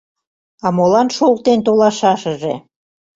[0.65, 2.53] —А молан шолтен толашашыже?